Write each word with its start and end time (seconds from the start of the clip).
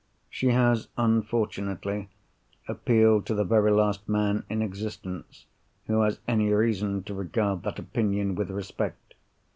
She 0.31 0.47
has 0.47 0.87
unfortunately 0.97 2.09
appealed 2.67 3.27
to 3.27 3.35
the 3.35 3.43
very 3.43 3.69
last 3.69 4.09
man 4.09 4.45
in 4.49 4.63
existence 4.63 5.45
who 5.85 6.01
has 6.01 6.19
any 6.27 6.51
reason 6.51 7.03
to 7.03 7.13
regard 7.13 7.61
that 7.61 7.77
opinion 7.77 8.33
with 8.33 8.49
respect. 8.49 9.13